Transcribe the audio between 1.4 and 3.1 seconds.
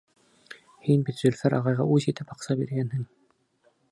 ағайға үс итеп аҡса биргәнһең!